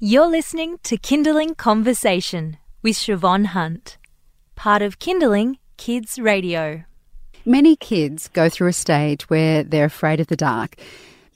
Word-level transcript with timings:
You're 0.00 0.26
listening 0.26 0.78
to 0.82 0.98
Kinderling 0.98 1.56
Conversation 1.56 2.56
with 2.82 2.96
Shevonne 2.96 3.46
Hunt, 3.46 3.96
part 4.56 4.82
of 4.82 4.98
Kinderling 4.98 5.58
Kids 5.76 6.18
Radio. 6.18 6.82
Many 7.44 7.76
kids 7.76 8.26
go 8.26 8.48
through 8.48 8.66
a 8.66 8.72
stage 8.72 9.30
where 9.30 9.62
they're 9.62 9.84
afraid 9.84 10.18
of 10.18 10.26
the 10.26 10.34
dark, 10.34 10.74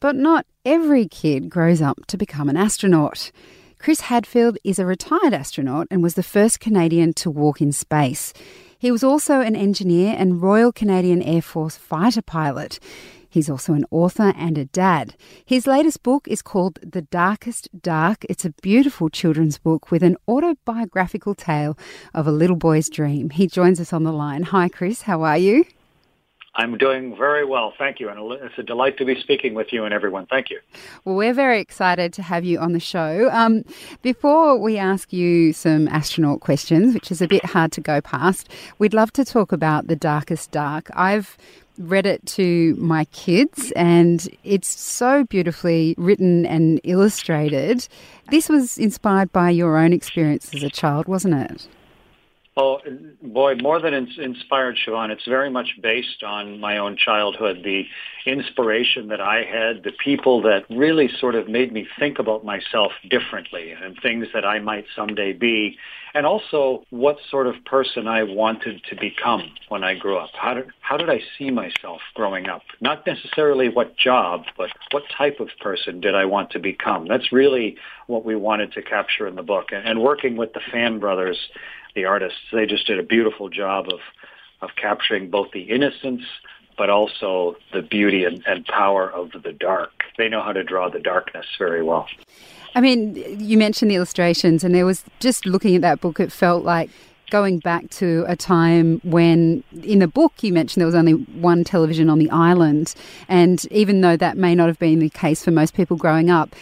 but 0.00 0.16
not 0.16 0.44
every 0.64 1.06
kid 1.06 1.48
grows 1.48 1.80
up 1.80 2.04
to 2.08 2.18
become 2.18 2.48
an 2.48 2.56
astronaut. 2.56 3.30
Chris 3.78 4.00
Hadfield 4.00 4.58
is 4.64 4.80
a 4.80 4.84
retired 4.84 5.32
astronaut 5.32 5.86
and 5.88 6.02
was 6.02 6.14
the 6.14 6.24
first 6.24 6.58
Canadian 6.58 7.12
to 7.14 7.30
walk 7.30 7.62
in 7.62 7.70
space. 7.70 8.32
He 8.76 8.90
was 8.90 9.04
also 9.04 9.40
an 9.40 9.54
engineer 9.54 10.16
and 10.18 10.42
Royal 10.42 10.72
Canadian 10.72 11.22
Air 11.22 11.42
Force 11.42 11.76
fighter 11.76 12.22
pilot. 12.22 12.80
He's 13.38 13.48
also 13.48 13.72
an 13.74 13.84
author 13.92 14.32
and 14.36 14.58
a 14.58 14.64
dad. 14.64 15.14
His 15.44 15.64
latest 15.64 16.02
book 16.02 16.26
is 16.26 16.42
called 16.42 16.80
The 16.82 17.02
Darkest 17.02 17.68
Dark. 17.80 18.26
It's 18.28 18.44
a 18.44 18.50
beautiful 18.50 19.08
children's 19.08 19.58
book 19.58 19.92
with 19.92 20.02
an 20.02 20.16
autobiographical 20.26 21.36
tale 21.36 21.78
of 22.12 22.26
a 22.26 22.32
little 22.32 22.56
boy's 22.56 22.88
dream. 22.88 23.30
He 23.30 23.46
joins 23.46 23.78
us 23.78 23.92
on 23.92 24.02
the 24.02 24.10
line. 24.10 24.42
Hi, 24.42 24.68
Chris. 24.68 25.02
How 25.02 25.22
are 25.22 25.38
you? 25.38 25.64
I'm 26.56 26.76
doing 26.76 27.16
very 27.16 27.44
well, 27.44 27.72
thank 27.78 28.00
you, 28.00 28.08
and 28.08 28.18
it's 28.42 28.58
a 28.58 28.64
delight 28.64 28.98
to 28.98 29.04
be 29.04 29.14
speaking 29.20 29.54
with 29.54 29.72
you 29.72 29.84
and 29.84 29.94
everyone. 29.94 30.26
Thank 30.26 30.50
you. 30.50 30.58
Well, 31.04 31.14
we're 31.14 31.32
very 31.32 31.60
excited 31.60 32.12
to 32.14 32.22
have 32.22 32.44
you 32.44 32.58
on 32.58 32.72
the 32.72 32.80
show. 32.80 33.30
Um, 33.30 33.62
before 34.02 34.60
we 34.60 34.78
ask 34.78 35.12
you 35.12 35.52
some 35.52 35.86
astronaut 35.86 36.40
questions, 36.40 36.92
which 36.92 37.12
is 37.12 37.22
a 37.22 37.28
bit 37.28 37.44
hard 37.44 37.70
to 37.72 37.80
go 37.80 38.00
past, 38.00 38.48
we'd 38.80 38.94
love 38.94 39.12
to 39.12 39.24
talk 39.24 39.52
about 39.52 39.86
the 39.86 39.94
darkest 39.94 40.50
dark. 40.50 40.90
I've 40.94 41.38
read 41.78 42.06
it 42.06 42.24
to 42.26 42.74
my 42.76 43.04
kids, 43.06 43.72
and 43.72 44.28
it's 44.44 44.68
so 44.68 45.24
beautifully 45.24 45.94
written 45.96 46.44
and 46.46 46.80
illustrated. 46.84 47.86
This 48.30 48.48
was 48.48 48.78
inspired 48.78 49.32
by 49.32 49.50
your 49.50 49.78
own 49.78 49.92
experience 49.92 50.54
as 50.54 50.62
a 50.62 50.70
child, 50.70 51.06
wasn't 51.06 51.34
it? 51.34 51.68
Oh, 52.60 52.80
boy, 53.22 53.54
more 53.54 53.80
than 53.80 53.94
inspired, 53.94 54.76
Shevonne, 54.84 55.10
it's 55.10 55.26
very 55.26 55.48
much 55.48 55.78
based 55.80 56.24
on 56.24 56.58
my 56.58 56.76
own 56.76 56.96
childhood, 56.96 57.60
the 57.62 57.84
inspiration 58.26 59.06
that 59.08 59.20
I 59.20 59.44
had, 59.44 59.84
the 59.84 59.92
people 59.92 60.42
that 60.42 60.64
really 60.68 61.08
sort 61.20 61.36
of 61.36 61.48
made 61.48 61.72
me 61.72 61.86
think 62.00 62.18
about 62.18 62.44
myself 62.44 62.90
differently 63.08 63.70
and 63.70 63.96
things 64.02 64.26
that 64.34 64.44
I 64.44 64.58
might 64.58 64.86
someday 64.96 65.34
be, 65.34 65.78
and 66.14 66.26
also 66.26 66.82
what 66.90 67.18
sort 67.30 67.46
of 67.46 67.54
person 67.64 68.08
I 68.08 68.24
wanted 68.24 68.82
to 68.90 68.96
become 68.96 69.52
when 69.68 69.84
I 69.84 69.94
grew 69.94 70.18
up. 70.18 70.30
How 70.34 70.54
did, 70.54 70.66
how 70.80 70.96
did 70.96 71.10
I 71.10 71.20
see 71.38 71.50
myself 71.50 72.00
growing 72.14 72.48
up? 72.48 72.62
Not 72.80 73.06
necessarily 73.06 73.68
what 73.68 73.96
job, 73.96 74.46
but 74.56 74.70
what 74.90 75.04
type 75.16 75.38
of 75.38 75.50
person 75.60 76.00
did 76.00 76.16
I 76.16 76.24
want 76.24 76.50
to 76.50 76.58
become? 76.58 77.06
That's 77.06 77.30
really 77.30 77.76
what 78.08 78.24
we 78.24 78.34
wanted 78.34 78.72
to 78.72 78.82
capture 78.82 79.28
in 79.28 79.36
the 79.36 79.44
book. 79.44 79.66
And, 79.70 79.86
and 79.86 80.02
working 80.02 80.36
with 80.36 80.54
the 80.54 80.60
Fan 80.72 80.98
Brothers, 80.98 81.38
the 81.98 82.06
artists. 82.06 82.38
They 82.52 82.66
just 82.66 82.86
did 82.86 82.98
a 82.98 83.02
beautiful 83.02 83.48
job 83.48 83.86
of 83.92 84.00
of 84.60 84.70
capturing 84.76 85.30
both 85.30 85.52
the 85.52 85.62
innocence 85.62 86.22
but 86.78 86.88
also 86.88 87.56
the 87.72 87.82
beauty 87.82 88.24
and, 88.24 88.42
and 88.46 88.64
power 88.64 89.10
of 89.10 89.32
the 89.42 89.52
dark. 89.52 90.04
They 90.16 90.28
know 90.28 90.40
how 90.40 90.52
to 90.52 90.62
draw 90.62 90.88
the 90.88 91.00
darkness 91.00 91.44
very 91.58 91.82
well. 91.82 92.06
I 92.74 92.80
mean, 92.80 93.16
you 93.40 93.58
mentioned 93.58 93.90
the 93.90 93.96
illustrations, 93.96 94.62
and 94.62 94.74
there 94.74 94.86
was 94.86 95.02
just 95.18 95.44
looking 95.44 95.74
at 95.74 95.82
that 95.82 96.00
book, 96.00 96.20
it 96.20 96.30
felt 96.30 96.64
like 96.64 96.88
going 97.30 97.58
back 97.58 97.90
to 97.90 98.24
a 98.28 98.36
time 98.36 99.00
when, 99.02 99.64
in 99.82 99.98
the 99.98 100.06
book, 100.06 100.32
you 100.40 100.52
mentioned 100.52 100.80
there 100.80 100.86
was 100.86 100.94
only 100.94 101.12
one 101.12 101.64
television 101.64 102.08
on 102.08 102.18
the 102.18 102.30
island. 102.30 102.94
And 103.28 103.66
even 103.72 104.00
though 104.00 104.16
that 104.16 104.38
may 104.38 104.54
not 104.54 104.68
have 104.68 104.78
been 104.78 105.00
the 105.00 105.10
case 105.10 105.44
for 105.44 105.50
most 105.50 105.74
people 105.74 105.96
growing 105.96 106.30
up, 106.30 106.54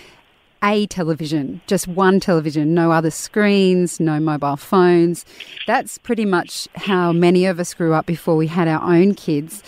a 0.63 0.87
television, 0.87 1.61
just 1.67 1.87
one 1.89 2.21
television, 2.21 2.75
no 2.75 2.93
other 2.93 3.11
screens, 3.11 4.01
no 4.01 4.21
mobile 4.21 4.57
phones. 4.57 5.25
That's 5.67 5.99
pretty 5.99 6.25
much 6.25 6.69
how 6.75 7.13
many 7.13 7.47
of 7.47 7.61
us 7.61 7.75
grew 7.75 7.95
up 7.95 8.07
before 8.07 8.37
we 8.37 8.47
had 8.47 8.69
our 8.69 8.83
own 8.83 9.15
kids. 9.15 9.63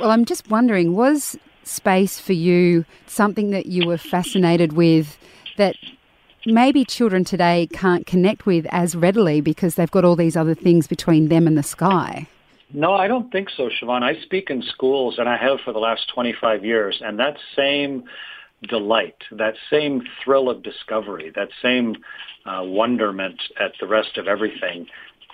Well, 0.00 0.10
I'm 0.10 0.24
just 0.24 0.48
wondering, 0.50 0.94
was 0.94 1.36
space 1.62 2.20
for 2.20 2.34
you 2.34 2.84
something 3.06 3.50
that 3.50 3.66
you 3.66 3.86
were 3.86 3.98
fascinated 3.98 4.74
with 4.74 5.18
that 5.56 5.76
maybe 6.46 6.84
children 6.84 7.24
today 7.24 7.68
can't 7.72 8.06
connect 8.06 8.44
with 8.44 8.66
as 8.70 8.94
readily 8.94 9.40
because 9.40 9.76
they've 9.76 9.90
got 9.90 10.04
all 10.04 10.16
these 10.16 10.36
other 10.36 10.54
things 10.54 10.86
between 10.86 11.28
them 11.28 11.46
and 11.46 11.56
the 11.56 11.62
sky? 11.62 12.26
No, 12.72 12.92
I 12.92 13.06
don't 13.06 13.30
think 13.30 13.50
so, 13.56 13.68
Shevonne. 13.68 14.02
I 14.02 14.20
speak 14.22 14.50
in 14.50 14.62
schools, 14.62 15.18
and 15.18 15.28
I 15.28 15.36
have 15.36 15.60
for 15.64 15.72
the 15.72 15.78
last 15.78 16.08
25 16.12 16.64
years, 16.64 17.00
and 17.04 17.20
that 17.20 17.36
same 17.54 18.04
delight, 18.66 19.16
that 19.32 19.54
same 19.70 20.02
thrill 20.22 20.48
of 20.48 20.62
discovery, 20.62 21.30
that 21.34 21.48
same 21.62 21.96
uh, 22.46 22.62
wonderment 22.62 23.42
at 23.58 23.72
the 23.80 23.86
rest 23.86 24.16
of 24.16 24.28
everything. 24.28 24.86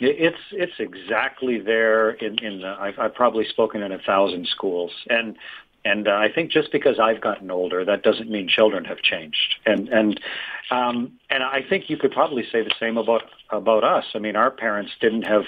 It's 0.03 0.39
it's 0.53 0.79
exactly 0.79 1.59
there 1.59 2.11
in 2.13 2.39
in 2.39 2.61
the. 2.61 2.69
I've, 2.69 2.99
I've 2.99 3.15
probably 3.15 3.45
spoken 3.47 3.83
in 3.83 3.93
a 3.93 3.99
thousand 3.99 4.47
schools, 4.49 4.93
and 5.11 5.37
and 5.85 6.09
uh, 6.09 6.13
I 6.13 6.29
think 6.35 6.51
just 6.51 6.73
because 6.73 6.99
I've 6.99 7.21
gotten 7.21 7.51
older, 7.51 7.85
that 7.85 8.03
doesn't 8.03 8.31
mean 8.31 8.49
children 8.49 8.85
have 8.87 9.03
changed. 9.03 9.57
And 9.67 9.89
and 9.89 10.21
um, 10.71 11.13
and 11.29 11.43
I 11.43 11.61
think 11.69 11.91
you 11.91 11.97
could 11.97 12.13
probably 12.13 12.45
say 12.51 12.63
the 12.63 12.75
same 12.81 12.97
about 12.97 13.25
about 13.51 13.85
us. 13.85 14.05
I 14.15 14.19
mean, 14.19 14.37
our 14.37 14.51
parents 14.51 14.93
didn't 15.01 15.23
have 15.23 15.45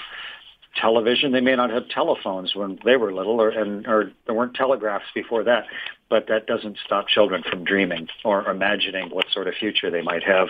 television. 0.75 1.31
They 1.31 1.41
may 1.41 1.55
not 1.55 1.69
have 1.69 1.89
telephones 1.89 2.55
when 2.55 2.79
they 2.85 2.95
were 2.95 3.13
little, 3.13 3.39
or 3.41 3.49
and 3.49 3.85
or 3.87 4.11
there 4.25 4.35
weren't 4.35 4.55
telegraphs 4.55 5.05
before 5.13 5.43
that. 5.43 5.65
But 6.09 6.27
that 6.27 6.45
doesn't 6.45 6.77
stop 6.85 7.07
children 7.07 7.43
from 7.49 7.63
dreaming 7.63 8.07
or 8.23 8.47
imagining 8.49 9.09
what 9.09 9.25
sort 9.31 9.47
of 9.47 9.55
future 9.55 9.89
they 9.89 10.01
might 10.01 10.23
have. 10.23 10.49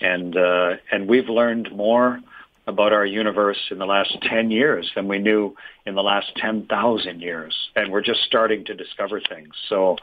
And 0.00 0.36
uh, 0.36 0.76
and 0.90 1.08
we've 1.08 1.28
learned 1.28 1.72
more 1.72 2.20
about 2.66 2.92
our 2.92 3.04
universe 3.04 3.58
in 3.70 3.78
the 3.78 3.86
last 3.86 4.16
10 4.22 4.50
years 4.50 4.90
than 4.94 5.08
we 5.08 5.18
knew 5.18 5.54
in 5.84 5.96
the 5.96 6.02
last 6.02 6.32
10,000 6.36 7.20
years. 7.20 7.70
And 7.74 7.90
we're 7.90 8.02
just 8.02 8.22
starting 8.22 8.64
to 8.66 8.74
discover 8.74 9.20
things. 9.20 9.54
So, 9.68 9.96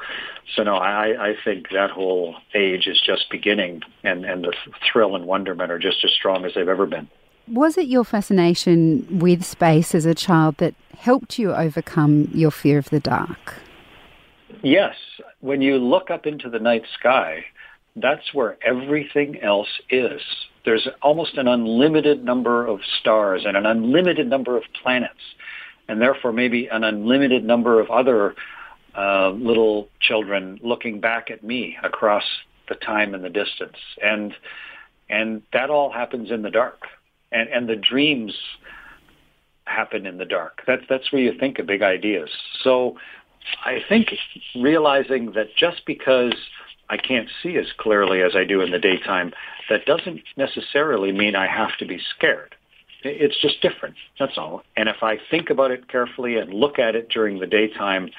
so 0.55 0.63
no, 0.63 0.75
I, 0.75 1.29
I 1.29 1.35
think 1.45 1.69
that 1.71 1.89
whole 1.89 2.35
age 2.53 2.87
is 2.87 3.01
just 3.05 3.29
beginning 3.31 3.81
and, 4.03 4.25
and 4.25 4.43
the 4.43 4.53
thrill 4.91 5.15
and 5.15 5.25
wonderment 5.25 5.71
are 5.71 5.79
just 5.79 6.03
as 6.03 6.11
strong 6.11 6.43
as 6.43 6.53
they've 6.53 6.67
ever 6.67 6.85
been. 6.85 7.07
Was 7.51 7.79
it 7.79 7.87
your 7.87 8.03
fascination 8.03 9.07
with 9.09 9.43
space 9.43 9.95
as 9.95 10.05
a 10.05 10.13
child 10.13 10.57
that 10.57 10.75
helped 10.95 11.39
you 11.39 11.51
overcome 11.51 12.29
your 12.31 12.51
fear 12.51 12.77
of 12.77 12.91
the 12.91 12.99
dark? 12.99 13.55
Yes. 14.61 14.95
When 15.39 15.59
you 15.59 15.77
look 15.77 16.11
up 16.11 16.27
into 16.27 16.47
the 16.47 16.59
night 16.59 16.83
sky, 16.93 17.45
that's 17.95 18.35
where 18.35 18.57
everything 18.63 19.41
else 19.41 19.79
is. 19.89 20.21
There's 20.63 20.87
almost 21.01 21.39
an 21.39 21.47
unlimited 21.47 22.23
number 22.23 22.67
of 22.67 22.81
stars 22.99 23.45
and 23.47 23.57
an 23.57 23.65
unlimited 23.65 24.27
number 24.27 24.55
of 24.55 24.63
planets, 24.83 25.33
and 25.87 25.99
therefore 25.99 26.31
maybe 26.31 26.67
an 26.67 26.83
unlimited 26.83 27.43
number 27.43 27.79
of 27.79 27.89
other 27.89 28.35
uh, 28.95 29.31
little 29.31 29.89
children 29.99 30.59
looking 30.61 30.99
back 30.99 31.31
at 31.31 31.43
me 31.43 31.77
across 31.81 32.25
the 32.67 32.75
time 32.75 33.15
and 33.15 33.23
the 33.23 33.29
distance. 33.29 33.77
And 34.03 34.35
and 35.09 35.41
that 35.51 35.71
all 35.71 35.91
happens 35.91 36.29
in 36.29 36.43
the 36.43 36.51
dark 36.51 36.83
and 37.31 37.49
and 37.49 37.67
the 37.69 37.75
dreams 37.75 38.33
happen 39.65 40.05
in 40.05 40.17
the 40.17 40.25
dark. 40.25 40.61
That's 40.67 40.83
that's 40.89 41.11
where 41.11 41.21
you 41.21 41.37
think 41.39 41.59
of 41.59 41.67
big 41.67 41.81
ideas. 41.81 42.29
So 42.63 42.97
I 43.63 43.79
think 43.87 44.13
realizing 44.55 45.31
that 45.33 45.47
just 45.57 45.85
because 45.85 46.33
I 46.89 46.97
can't 46.97 47.29
see 47.41 47.57
as 47.57 47.67
clearly 47.77 48.21
as 48.21 48.35
I 48.35 48.43
do 48.43 48.61
in 48.61 48.71
the 48.71 48.79
daytime, 48.79 49.31
that 49.69 49.85
doesn't 49.85 50.21
necessarily 50.37 51.11
mean 51.11 51.35
I 51.35 51.47
have 51.47 51.77
to 51.79 51.85
be 51.85 51.99
scared. 52.15 52.55
It's 53.03 53.39
just 53.41 53.61
different. 53.61 53.95
That's 54.19 54.37
all. 54.37 54.63
And 54.75 54.89
if 54.89 55.03
I 55.03 55.17
think 55.31 55.49
about 55.49 55.71
it 55.71 55.87
carefully 55.87 56.37
and 56.37 56.53
look 56.53 56.79
at 56.79 56.95
it 56.95 57.09
during 57.09 57.39
the 57.39 57.47
daytime, 57.47 58.09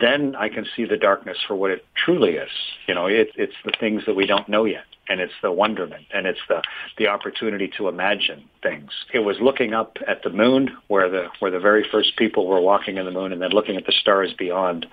then 0.00 0.34
I 0.36 0.48
can 0.48 0.66
see 0.76 0.84
the 0.84 0.96
darkness 0.96 1.38
for 1.46 1.54
what 1.54 1.70
it 1.70 1.84
truly 1.94 2.32
is. 2.32 2.50
You 2.86 2.94
know, 2.94 3.06
it, 3.06 3.28
it's 3.36 3.54
the 3.64 3.72
things 3.78 4.02
that 4.06 4.14
we 4.14 4.26
don't 4.26 4.48
know 4.48 4.64
yet 4.64 4.84
and 5.08 5.20
it's 5.20 5.32
the 5.42 5.52
wonderment 5.52 6.06
and 6.12 6.26
it's 6.26 6.40
the 6.48 6.62
the 6.98 7.08
opportunity 7.08 7.70
to 7.76 7.88
imagine 7.88 8.44
things. 8.62 8.90
It 9.12 9.20
was 9.20 9.36
looking 9.40 9.74
up 9.74 9.96
at 10.06 10.22
the 10.22 10.30
moon 10.30 10.76
where 10.88 11.08
the 11.08 11.26
where 11.38 11.50
the 11.50 11.60
very 11.60 11.84
first 11.90 12.16
people 12.16 12.46
were 12.46 12.60
walking 12.60 12.96
in 12.96 13.04
the 13.04 13.10
moon 13.10 13.32
and 13.32 13.40
then 13.40 13.50
looking 13.50 13.76
at 13.76 13.86
the 13.86 13.92
stars 13.92 14.32
beyond 14.38 14.86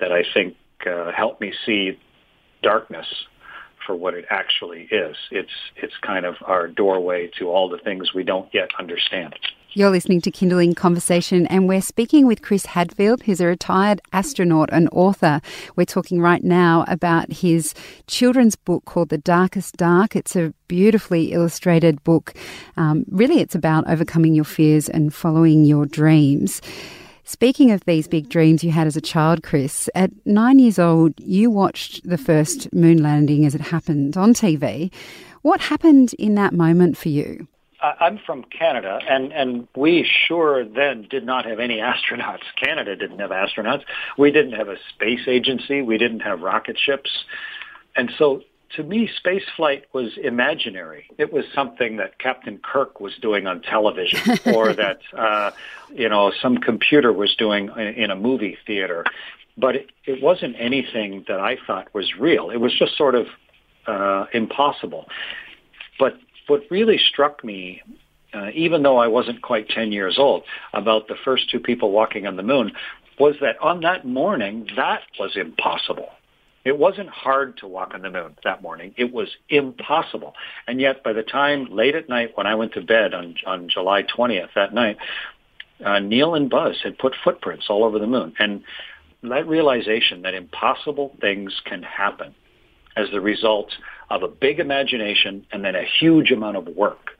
that 0.00 0.12
I 0.12 0.24
think 0.34 0.56
uh, 0.86 1.12
helped 1.12 1.40
me 1.40 1.52
see 1.64 1.98
darkness 2.62 3.06
for 3.86 3.94
what 3.94 4.14
it 4.14 4.24
actually 4.30 4.88
is. 4.90 5.16
It's 5.30 5.52
it's 5.76 5.94
kind 6.02 6.26
of 6.26 6.34
our 6.44 6.68
doorway 6.68 7.30
to 7.38 7.48
all 7.48 7.68
the 7.68 7.78
things 7.78 8.12
we 8.14 8.24
don't 8.24 8.48
yet 8.52 8.70
understand. 8.78 9.34
You're 9.76 9.90
listening 9.90 10.20
to 10.20 10.30
Kinderling 10.30 10.76
Conversation, 10.76 11.48
and 11.48 11.66
we're 11.66 11.82
speaking 11.82 12.28
with 12.28 12.42
Chris 12.42 12.64
Hadfield, 12.64 13.24
who's 13.24 13.40
a 13.40 13.46
retired 13.46 14.00
astronaut 14.12 14.68
and 14.70 14.88
author. 14.92 15.40
We're 15.74 15.84
talking 15.84 16.20
right 16.20 16.44
now 16.44 16.84
about 16.86 17.32
his 17.32 17.74
children's 18.06 18.54
book 18.54 18.84
called 18.84 19.08
The 19.08 19.18
Darkest 19.18 19.76
Dark. 19.76 20.14
It's 20.14 20.36
a 20.36 20.54
beautifully 20.68 21.32
illustrated 21.32 22.04
book. 22.04 22.34
Um, 22.76 23.04
really, 23.08 23.40
it's 23.40 23.56
about 23.56 23.90
overcoming 23.90 24.32
your 24.32 24.44
fears 24.44 24.88
and 24.88 25.12
following 25.12 25.64
your 25.64 25.86
dreams. 25.86 26.62
Speaking 27.24 27.72
of 27.72 27.84
these 27.84 28.06
big 28.06 28.28
dreams 28.28 28.62
you 28.62 28.70
had 28.70 28.86
as 28.86 28.96
a 28.96 29.00
child, 29.00 29.42
Chris, 29.42 29.90
at 29.96 30.12
nine 30.24 30.60
years 30.60 30.78
old, 30.78 31.14
you 31.18 31.50
watched 31.50 32.08
the 32.08 32.18
first 32.18 32.72
moon 32.72 33.02
landing 33.02 33.44
as 33.44 33.56
it 33.56 33.60
happened 33.60 34.16
on 34.16 34.34
TV. 34.34 34.92
What 35.42 35.60
happened 35.60 36.14
in 36.14 36.36
that 36.36 36.52
moment 36.52 36.96
for 36.96 37.08
you? 37.08 37.48
I'm 38.00 38.18
from 38.24 38.44
Canada, 38.44 38.98
and, 39.08 39.32
and 39.32 39.68
we 39.76 40.08
sure 40.26 40.64
then 40.64 41.06
did 41.08 41.24
not 41.24 41.44
have 41.46 41.60
any 41.60 41.78
astronauts. 41.80 42.42
Canada 42.62 42.96
didn't 42.96 43.18
have 43.18 43.30
astronauts. 43.30 43.82
We 44.18 44.30
didn't 44.30 44.52
have 44.52 44.68
a 44.68 44.76
space 44.94 45.26
agency. 45.26 45.82
We 45.82 45.98
didn't 45.98 46.20
have 46.20 46.40
rocket 46.40 46.78
ships. 46.78 47.10
And 47.96 48.10
so 48.18 48.42
to 48.76 48.82
me, 48.82 49.08
space 49.16 49.44
flight 49.56 49.84
was 49.92 50.18
imaginary. 50.22 51.06
It 51.18 51.32
was 51.32 51.44
something 51.54 51.96
that 51.98 52.18
Captain 52.18 52.58
Kirk 52.58 53.00
was 53.00 53.12
doing 53.20 53.46
on 53.46 53.62
television, 53.62 54.38
or 54.54 54.72
that 54.72 54.98
uh, 55.16 55.52
you 55.92 56.08
know 56.08 56.32
some 56.42 56.58
computer 56.58 57.12
was 57.12 57.34
doing 57.36 57.70
in, 57.76 57.86
in 57.86 58.10
a 58.10 58.16
movie 58.16 58.56
theater. 58.66 59.04
But 59.56 59.76
it, 59.76 59.90
it 60.04 60.22
wasn't 60.22 60.56
anything 60.58 61.24
that 61.28 61.38
I 61.38 61.56
thought 61.64 61.94
was 61.94 62.16
real. 62.18 62.50
It 62.50 62.56
was 62.56 62.76
just 62.76 62.96
sort 62.96 63.14
of 63.14 63.26
uh, 63.86 64.26
impossible. 64.32 65.08
But 65.98 66.18
what 66.46 66.62
really 66.70 66.98
struck 66.98 67.44
me, 67.44 67.82
uh, 68.32 68.50
even 68.54 68.82
though 68.82 68.98
I 68.98 69.06
wasn't 69.06 69.42
quite 69.42 69.68
10 69.68 69.92
years 69.92 70.16
old, 70.18 70.42
about 70.72 71.08
the 71.08 71.16
first 71.24 71.50
two 71.50 71.60
people 71.60 71.90
walking 71.90 72.26
on 72.26 72.36
the 72.36 72.42
moon, 72.42 72.72
was 73.18 73.36
that 73.40 73.60
on 73.60 73.80
that 73.80 74.04
morning, 74.04 74.68
that 74.76 75.02
was 75.18 75.36
impossible. 75.36 76.08
It 76.64 76.78
wasn't 76.78 77.10
hard 77.10 77.58
to 77.58 77.68
walk 77.68 77.92
on 77.94 78.02
the 78.02 78.10
moon 78.10 78.36
that 78.42 78.62
morning. 78.62 78.94
It 78.96 79.12
was 79.12 79.28
impossible. 79.50 80.34
And 80.66 80.80
yet 80.80 81.04
by 81.04 81.12
the 81.12 81.22
time 81.22 81.66
late 81.70 81.94
at 81.94 82.08
night 82.08 82.32
when 82.36 82.46
I 82.46 82.54
went 82.54 82.72
to 82.72 82.80
bed 82.80 83.12
on, 83.12 83.34
on 83.46 83.68
July 83.68 84.02
20th 84.02 84.48
that 84.54 84.72
night, 84.72 84.96
uh, 85.84 85.98
Neil 85.98 86.34
and 86.34 86.48
Buzz 86.48 86.80
had 86.82 86.98
put 86.98 87.14
footprints 87.22 87.66
all 87.68 87.84
over 87.84 87.98
the 87.98 88.06
moon. 88.06 88.32
And 88.38 88.62
that 89.22 89.46
realization 89.46 90.22
that 90.22 90.34
impossible 90.34 91.14
things 91.20 91.60
can 91.64 91.82
happen 91.82 92.34
as 92.96 93.10
the 93.10 93.20
result 93.20 93.70
of 94.10 94.22
a 94.22 94.28
big 94.28 94.60
imagination 94.60 95.46
and 95.52 95.64
then 95.64 95.74
a 95.74 95.84
huge 96.00 96.30
amount 96.30 96.56
of 96.56 96.66
work. 96.68 97.10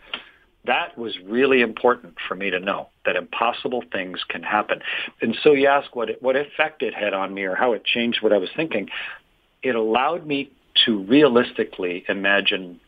That 0.67 0.97
was 0.97 1.13
really 1.27 1.61
important 1.61 2.15
for 2.27 2.35
me 2.35 2.51
to 2.51 2.59
know 2.59 2.89
that 3.05 3.17
impossible 3.17 3.85
things 3.93 4.21
can 4.29 4.43
happen. 4.43 4.81
And 5.21 5.37
so 5.43 5.53
you 5.53 5.67
ask 5.67 5.95
what 5.95 6.09
it, 6.09 6.23
what 6.23 6.37
effect 6.37 6.83
it 6.83 6.95
had 6.95 7.13
on 7.13 7.35
me 7.35 7.45
or 7.45 7.55
how 7.55 7.75
it 7.75 7.85
changed 7.85 8.23
what 8.23 8.33
I 8.33 8.39
was 8.39 8.49
thinking 8.57 8.89
it 9.65 9.75
allowed 9.75 10.27
me 10.27 10.53
to 10.85 11.03
realistically 11.05 12.05
imagine 12.09 12.79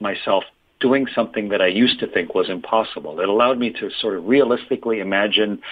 myself 0.00 0.44
doing 0.80 1.06
something 1.14 1.48
that 1.48 1.62
I 1.62 1.68
used 1.68 2.00
to 2.00 2.06
think 2.06 2.34
was 2.34 2.50
impossible. 2.50 3.20
It 3.20 3.28
allowed 3.28 3.58
me 3.58 3.70
to 3.70 3.88
sort 3.98 4.16
of 4.16 4.26
realistically 4.26 5.00
imagine 5.00 5.62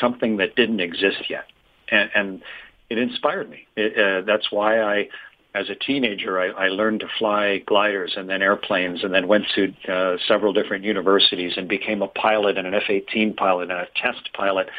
something 0.00 0.38
that 0.38 0.54
didn't 0.54 0.80
exist 0.80 1.28
yet. 1.28 1.44
And, 1.90 2.10
and 2.14 2.42
it 2.88 2.98
inspired 2.98 3.50
me. 3.50 3.66
It, 3.76 3.98
uh, 3.98 4.24
that's 4.24 4.50
why 4.50 4.80
I, 4.80 5.08
as 5.54 5.68
a 5.68 5.74
teenager, 5.74 6.40
I, 6.40 6.48
I 6.48 6.68
learned 6.68 7.00
to 7.00 7.08
fly 7.18 7.58
gliders 7.66 8.14
and 8.16 8.28
then 8.28 8.40
airplanes 8.40 9.04
and 9.04 9.12
then 9.12 9.28
went 9.28 9.44
to 9.54 9.74
uh, 9.86 10.16
several 10.26 10.52
different 10.52 10.84
universities 10.84 11.54
and 11.56 11.68
became 11.68 12.00
a 12.00 12.08
pilot 12.08 12.56
and 12.56 12.66
an 12.66 12.74
F-18 12.74 13.36
pilot 13.36 13.70
and 13.70 13.80
a 13.80 13.88
test 13.94 14.32
pilot 14.32 14.70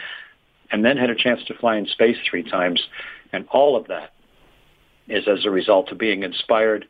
and 0.71 0.83
then 0.83 0.97
had 0.97 1.11
a 1.11 1.15
chance 1.15 1.43
to 1.45 1.53
fly 1.53 1.77
in 1.77 1.85
space 1.85 2.17
three 2.27 2.43
times. 2.43 2.81
And 3.31 3.47
all 3.51 3.75
of 3.75 3.87
that 3.87 4.13
is 5.07 5.27
as 5.27 5.45
a 5.45 5.51
result 5.51 5.91
of 5.91 5.99
being 5.99 6.23
inspired 6.23 6.87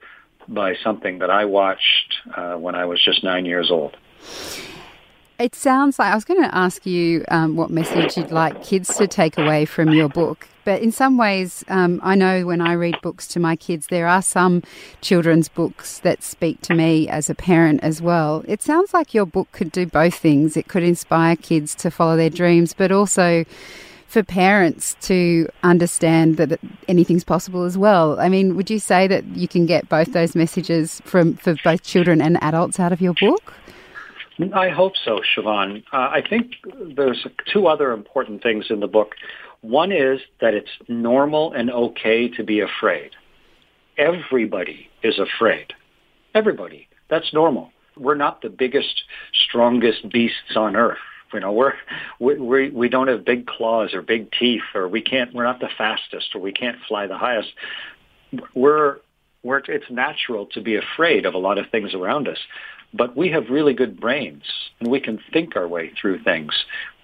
by 0.48 0.76
something 0.82 1.20
that 1.20 1.30
I 1.30 1.46
watched 1.46 2.16
uh, 2.36 2.54
when 2.54 2.76
I 2.76 2.86
was 2.86 3.04
just 3.04 3.24
nine 3.24 3.46
years 3.46 3.70
old. 3.70 3.98
It 5.44 5.56
sounds 5.56 6.00
like 6.00 6.10
I 6.10 6.16
was 6.16 6.24
going 6.24 6.42
to 6.42 6.56
ask 6.56 6.86
you 6.86 7.26
um, 7.28 7.58
what 7.58 7.70
message 7.70 8.16
you'd 8.16 8.32
like 8.32 8.64
kids 8.64 8.96
to 8.96 9.08
take 9.08 9.38
away 9.38 9.66
from 9.66 9.92
your 9.92 10.08
book. 10.08 10.48
But 10.64 10.82
in 10.82 10.94
some 10.94 11.18
ways, 11.18 11.66
um, 11.68 12.00
I 12.02 12.16
know 12.16 12.46
when 12.46 12.62
I 12.62 12.72
read 12.72 13.02
books 13.02 13.28
to 13.28 13.42
my 13.42 13.58
kids, 13.58 13.88
there 13.88 14.08
are 14.08 14.22
some 14.22 14.64
children's 15.02 15.50
books 15.50 16.00
that 16.00 16.24
speak 16.24 16.62
to 16.62 16.74
me 16.74 17.10
as 17.10 17.30
a 17.30 17.36
parent 17.36 17.84
as 17.84 18.02
well. 18.02 18.46
It 18.48 18.62
sounds 18.62 18.94
like 18.94 19.14
your 19.14 19.26
book 19.26 19.52
could 19.52 19.74
do 19.74 19.86
both 19.86 20.16
things. 20.16 20.56
It 20.56 20.70
could 20.70 20.84
inspire 20.84 21.36
kids 21.36 21.76
to 21.76 21.92
follow 21.92 22.16
their 22.16 22.30
dreams, 22.30 22.74
but 22.74 22.94
also 22.94 23.44
for 24.08 24.24
parents 24.24 24.96
to 25.02 25.50
understand 25.62 26.38
that 26.38 26.58
anything's 26.88 27.26
possible 27.26 27.64
as 27.64 27.78
well. 27.78 28.18
I 28.18 28.30
mean, 28.30 28.56
would 28.56 28.70
you 28.70 28.80
say 28.80 29.08
that 29.08 29.26
you 29.36 29.50
can 29.50 29.66
get 29.66 29.90
both 29.90 30.14
those 30.14 30.36
messages 30.36 31.02
from 31.04 31.36
for 31.36 31.56
both 31.66 31.84
children 31.84 32.22
and 32.22 32.42
adults 32.42 32.80
out 32.80 32.94
of 32.94 33.02
your 33.02 33.16
book? 33.16 33.54
I 34.52 34.70
hope 34.70 34.94
so, 35.04 35.22
Shevonne. 35.36 35.84
Uh, 35.94 35.98
I 35.98 36.24
think 36.28 36.54
there's 36.96 37.26
two 37.52 37.68
other 37.68 37.92
important 37.92 38.42
things 38.42 38.66
in 38.70 38.80
the 38.80 38.88
book. 38.88 39.12
One 39.62 39.92
is 39.92 40.20
that 40.42 40.54
it's 40.54 40.72
normal 40.88 41.54
and 41.54 41.72
okay 41.72 42.28
to 42.30 42.44
be 42.44 42.60
afraid. 42.60 43.12
Everybody 43.98 44.90
is 45.04 45.20
afraid. 45.20 45.74
Everybody. 46.34 46.88
That's 47.10 47.32
normal. 47.34 47.72
We're 47.96 48.16
not 48.16 48.42
the 48.42 48.50
biggest, 48.50 49.04
strongest 49.48 50.10
beasts 50.10 50.56
on 50.56 50.76
earth. 50.76 50.98
You 51.34 51.40
know, 51.40 51.52
we're 51.52 51.74
we 52.20 52.38
we 52.38 52.70
we 52.70 52.90
don't 52.90 53.08
have 53.08 53.26
big 53.26 53.48
claws 53.48 53.94
or 53.94 54.02
big 54.04 54.32
teeth, 54.40 54.62
or 54.76 54.88
we 54.88 55.02
can't. 55.02 55.34
We're 55.34 55.46
not 55.46 55.60
the 55.60 55.70
fastest, 55.78 56.36
or 56.36 56.42
we 56.42 56.52
can't 56.52 56.78
fly 56.88 57.08
the 57.08 57.18
highest. 57.18 57.50
We're 58.54 58.98
we're 59.42 59.58
it's 59.68 59.90
natural 59.90 60.46
to 60.48 60.62
be 60.62 60.76
afraid 60.76 61.26
of 61.26 61.34
a 61.34 61.40
lot 61.40 61.58
of 61.58 61.70
things 61.72 61.94
around 61.96 62.28
us, 62.28 62.38
but 62.94 63.16
we 63.16 63.30
have 63.30 63.50
really 63.50 63.74
good 63.74 64.00
brains, 64.00 64.44
and 64.80 64.90
we 64.90 65.00
can 65.00 65.20
think 65.32 65.56
our 65.56 65.68
way 65.68 65.92
through 66.00 66.24
things, 66.24 66.54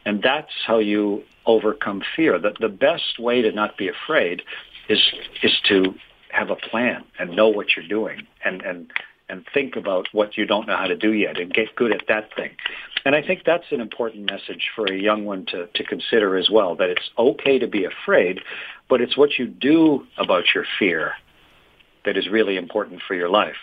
and 0.05 0.21
that's 0.21 0.51
how 0.65 0.79
you 0.79 1.23
overcome 1.45 2.03
fear. 2.15 2.39
The 2.39 2.53
the 2.59 2.69
best 2.69 3.19
way 3.19 3.41
to 3.41 3.51
not 3.51 3.77
be 3.77 3.87
afraid 3.87 4.41
is 4.87 5.01
is 5.43 5.59
to 5.69 5.95
have 6.29 6.49
a 6.49 6.55
plan 6.55 7.03
and 7.17 7.35
know 7.35 7.49
what 7.49 7.75
you're 7.75 7.87
doing 7.87 8.27
and 8.43 8.61
and 8.61 8.91
and 9.29 9.45
think 9.53 9.75
about 9.75 10.07
what 10.11 10.37
you 10.37 10.45
don't 10.45 10.67
know 10.67 10.75
how 10.75 10.87
to 10.87 10.95
do 10.95 11.13
yet 11.13 11.39
and 11.39 11.53
get 11.53 11.75
good 11.75 11.91
at 11.91 12.07
that 12.07 12.33
thing. 12.35 12.51
And 13.05 13.15
I 13.15 13.21
think 13.21 13.43
that's 13.45 13.71
an 13.71 13.79
important 13.79 14.29
message 14.29 14.69
for 14.75 14.85
a 14.85 14.97
young 14.97 15.23
one 15.23 15.45
to, 15.47 15.67
to 15.67 15.83
consider 15.83 16.35
as 16.35 16.49
well, 16.49 16.75
that 16.75 16.89
it's 16.89 17.09
okay 17.17 17.59
to 17.59 17.67
be 17.67 17.85
afraid, 17.85 18.41
but 18.89 19.01
it's 19.01 19.15
what 19.15 19.37
you 19.37 19.45
do 19.45 20.05
about 20.17 20.45
your 20.53 20.65
fear 20.77 21.13
that 22.05 22.17
is 22.17 22.27
really 22.27 22.57
important 22.57 23.01
for 23.07 23.13
your 23.13 23.29
life. 23.29 23.55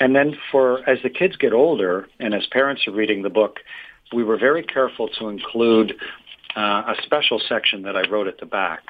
And 0.00 0.14
then 0.14 0.36
for 0.52 0.88
as 0.88 0.98
the 1.02 1.10
kids 1.10 1.36
get 1.36 1.52
older 1.52 2.08
and 2.20 2.34
as 2.34 2.46
parents 2.46 2.86
are 2.86 2.92
reading 2.92 3.22
the 3.22 3.30
book, 3.30 3.60
we 4.14 4.24
were 4.24 4.38
very 4.38 4.62
careful 4.62 5.08
to 5.18 5.28
include 5.28 5.94
uh, 6.56 6.60
a 6.60 6.94
special 7.02 7.40
section 7.46 7.82
that 7.82 7.96
I 7.96 8.08
wrote 8.08 8.26
at 8.26 8.38
the 8.38 8.46
back 8.46 8.80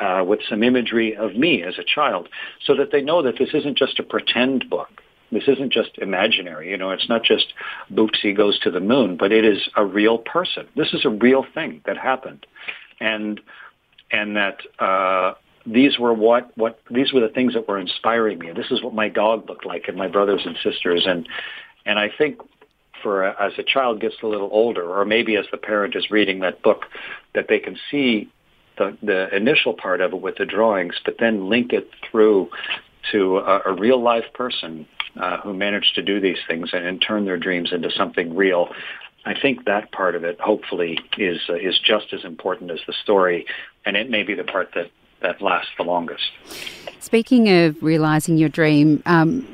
uh, 0.00 0.24
with 0.24 0.40
some 0.48 0.62
imagery 0.62 1.14
of 1.16 1.36
me 1.36 1.62
as 1.62 1.78
a 1.78 1.84
child 1.84 2.28
so 2.64 2.74
that 2.76 2.90
they 2.90 3.00
know 3.00 3.22
that 3.22 3.38
this 3.38 3.50
isn't 3.54 3.78
just 3.78 3.98
a 3.98 4.02
pretend 4.02 4.68
book 4.68 5.02
this 5.32 5.44
isn't 5.48 5.72
just 5.72 5.98
imaginary. 5.98 6.70
You 6.70 6.76
know, 6.76 6.90
it's 6.90 7.08
not 7.08 7.22
just 7.22 7.52
Bootsy 7.92 8.36
goes 8.36 8.58
to 8.60 8.70
the 8.70 8.80
moon, 8.80 9.16
but 9.16 9.32
it 9.32 9.44
is 9.44 9.68
a 9.76 9.84
real 9.84 10.18
person. 10.18 10.66
This 10.76 10.92
is 10.92 11.04
a 11.04 11.10
real 11.10 11.44
thing 11.54 11.82
that 11.86 11.96
happened, 11.96 12.46
and 13.00 13.40
and 14.10 14.36
that 14.36 14.58
uh, 14.78 15.34
these 15.66 15.98
were 15.98 16.14
what 16.14 16.56
what 16.56 16.80
these 16.90 17.12
were 17.12 17.20
the 17.20 17.28
things 17.28 17.54
that 17.54 17.68
were 17.68 17.78
inspiring 17.78 18.38
me. 18.38 18.52
This 18.52 18.70
is 18.70 18.82
what 18.82 18.94
my 18.94 19.08
dog 19.08 19.48
looked 19.48 19.66
like, 19.66 19.88
and 19.88 19.96
my 19.96 20.08
brothers 20.08 20.42
and 20.44 20.56
sisters, 20.62 21.04
and 21.06 21.28
and 21.84 21.98
I 21.98 22.10
think 22.16 22.40
for 23.02 23.24
a, 23.24 23.36
as 23.40 23.52
a 23.58 23.62
child 23.62 24.00
gets 24.00 24.16
a 24.22 24.26
little 24.26 24.48
older, 24.52 24.84
or 24.84 25.04
maybe 25.04 25.36
as 25.36 25.46
the 25.50 25.58
parent 25.58 25.94
is 25.94 26.10
reading 26.10 26.40
that 26.40 26.62
book, 26.62 26.86
that 27.34 27.46
they 27.48 27.58
can 27.58 27.76
see 27.90 28.30
the, 28.78 28.96
the 29.02 29.34
initial 29.34 29.74
part 29.74 30.00
of 30.00 30.12
it 30.12 30.20
with 30.20 30.36
the 30.36 30.46
drawings, 30.46 30.94
but 31.04 31.16
then 31.18 31.48
link 31.48 31.72
it 31.72 31.88
through 32.10 32.48
to 33.12 33.38
a, 33.38 33.60
a 33.66 33.72
real 33.74 34.02
life 34.02 34.24
person 34.34 34.86
uh, 35.20 35.38
who 35.38 35.54
manage 35.54 35.92
to 35.94 36.02
do 36.02 36.20
these 36.20 36.38
things 36.48 36.70
and, 36.72 36.84
and 36.84 37.00
turn 37.00 37.24
their 37.24 37.38
dreams 37.38 37.72
into 37.72 37.90
something 37.90 38.34
real. 38.34 38.68
I 39.24 39.34
think 39.40 39.64
that 39.64 39.92
part 39.92 40.14
of 40.14 40.24
it, 40.24 40.40
hopefully, 40.40 40.98
is 41.18 41.40
uh, 41.48 41.54
is 41.54 41.78
just 41.84 42.12
as 42.12 42.24
important 42.24 42.70
as 42.70 42.78
the 42.86 42.94
story, 43.02 43.46
and 43.84 43.96
it 43.96 44.08
may 44.08 44.22
be 44.22 44.34
the 44.34 44.44
part 44.44 44.70
that 44.74 44.90
that 45.20 45.40
lasts 45.40 45.72
the 45.76 45.84
longest. 45.84 46.30
Speaking 47.00 47.48
of 47.48 47.82
realizing 47.82 48.36
your 48.36 48.48
dream, 48.48 49.02
um, 49.06 49.46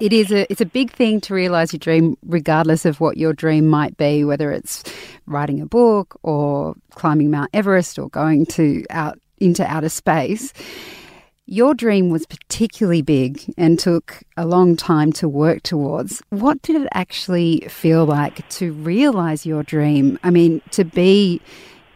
it 0.00 0.12
is 0.12 0.32
a 0.32 0.50
it's 0.50 0.60
a 0.60 0.66
big 0.66 0.90
thing 0.92 1.20
to 1.22 1.34
realize 1.34 1.72
your 1.72 1.78
dream, 1.78 2.16
regardless 2.26 2.84
of 2.84 3.00
what 3.00 3.16
your 3.16 3.32
dream 3.32 3.66
might 3.66 3.96
be, 3.96 4.24
whether 4.24 4.50
it's 4.50 4.82
writing 5.26 5.60
a 5.60 5.66
book 5.66 6.18
or 6.22 6.74
climbing 6.94 7.30
Mount 7.30 7.50
Everest 7.52 7.98
or 7.98 8.08
going 8.08 8.46
to 8.46 8.84
out 8.90 9.18
into 9.38 9.64
outer 9.66 9.88
space. 9.88 10.52
Your 11.46 11.74
dream 11.74 12.10
was 12.10 12.26
particularly 12.26 13.02
big 13.02 13.42
and 13.58 13.76
took 13.76 14.22
a 14.36 14.46
long 14.46 14.76
time 14.76 15.12
to 15.14 15.28
work 15.28 15.64
towards. 15.64 16.22
What 16.30 16.62
did 16.62 16.80
it 16.80 16.88
actually 16.92 17.66
feel 17.68 18.04
like 18.06 18.48
to 18.50 18.72
realize 18.72 19.44
your 19.44 19.64
dream? 19.64 20.16
I 20.22 20.30
mean, 20.30 20.62
to 20.70 20.84
be 20.84 21.40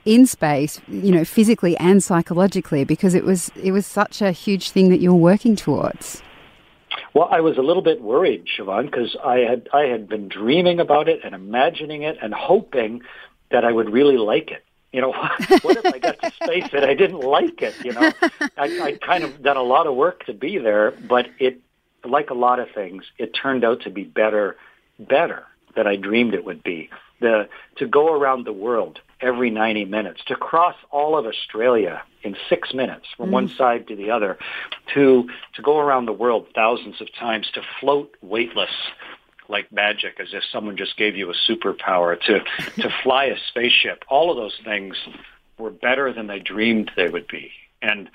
in 0.04 0.26
space, 0.26 0.80
you 0.88 1.12
know, 1.12 1.24
physically 1.24 1.76
and 1.78 2.02
psychologically, 2.02 2.84
because 2.84 3.14
it 3.14 3.24
was 3.24 3.50
it 3.62 3.72
was 3.72 3.86
such 3.86 4.20
a 4.20 4.32
huge 4.32 4.70
thing 4.70 4.88
that 4.90 5.00
you 5.00 5.12
were 5.12 5.20
working 5.20 5.56
towards. 5.56 6.22
Well, 7.12 7.28
I 7.30 7.40
was 7.40 7.58
a 7.58 7.62
little 7.62 7.82
bit 7.82 8.00
worried, 8.00 8.46
Shevonne, 8.46 8.86
because 8.86 9.16
I 9.24 9.38
had 9.38 9.68
I 9.72 9.82
had 9.82 10.08
been 10.08 10.28
dreaming 10.28 10.80
about 10.80 11.08
it 11.08 11.20
and 11.24 11.34
imagining 11.34 12.02
it 12.02 12.18
and 12.22 12.34
hoping 12.34 13.02
that 13.50 13.64
I 13.64 13.72
would 13.72 13.90
really 13.90 14.18
like 14.18 14.50
it 14.50 14.64
you 14.94 15.00
know, 15.00 15.10
what 15.62 15.76
if 15.76 15.86
I 15.86 15.98
got 15.98 16.20
to 16.20 16.30
space 16.30 16.68
and 16.72 16.84
I 16.84 16.94
didn't 16.94 17.18
like 17.18 17.60
it? 17.60 17.74
You 17.84 17.92
know, 17.94 18.12
I, 18.56 18.80
I 18.80 18.98
kind 19.04 19.24
of 19.24 19.42
done 19.42 19.56
a 19.56 19.62
lot 19.62 19.88
of 19.88 19.96
work 19.96 20.24
to 20.26 20.32
be 20.32 20.56
there, 20.56 20.92
but 20.92 21.26
it, 21.40 21.58
like 22.04 22.30
a 22.30 22.34
lot 22.34 22.60
of 22.60 22.70
things, 22.70 23.02
it 23.18 23.32
turned 23.34 23.64
out 23.64 23.82
to 23.82 23.90
be 23.90 24.04
better, 24.04 24.56
better 25.00 25.42
than 25.74 25.88
I 25.88 25.96
dreamed 25.96 26.32
it 26.32 26.44
would 26.44 26.62
be. 26.62 26.90
The, 27.20 27.48
to 27.76 27.86
go 27.88 28.14
around 28.14 28.44
the 28.44 28.52
world 28.52 29.00
every 29.24 29.50
90 29.50 29.86
minutes, 29.86 30.20
to 30.26 30.36
cross 30.36 30.76
all 30.90 31.16
of 31.16 31.26
Australia 31.26 32.02
in 32.22 32.36
six 32.48 32.74
minutes 32.74 33.06
from 33.16 33.30
mm. 33.30 33.32
one 33.32 33.48
side 33.48 33.88
to 33.88 33.96
the 33.96 34.10
other, 34.10 34.38
to, 34.94 35.28
to 35.54 35.62
go 35.62 35.78
around 35.78 36.06
the 36.06 36.12
world 36.12 36.46
thousands 36.54 37.00
of 37.00 37.08
times, 37.18 37.48
to 37.54 37.62
float 37.80 38.14
weightless 38.22 38.70
like 39.48 39.70
magic, 39.72 40.20
as 40.20 40.28
if 40.32 40.42
someone 40.52 40.76
just 40.76 40.96
gave 40.96 41.16
you 41.16 41.30
a 41.30 41.34
superpower, 41.50 42.20
to, 42.20 42.40
to 42.82 42.88
fly 43.02 43.24
a 43.24 43.36
spaceship. 43.48 44.04
All 44.08 44.30
of 44.30 44.36
those 44.36 44.58
things 44.64 44.96
were 45.58 45.70
better 45.70 46.12
than 46.12 46.26
they 46.26 46.38
dreamed 46.38 46.90
they 46.96 47.08
would 47.08 47.28
be. 47.28 47.50
And 47.82 48.10